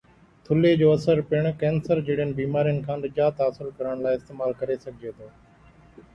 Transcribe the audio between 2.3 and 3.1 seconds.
بيمارين کان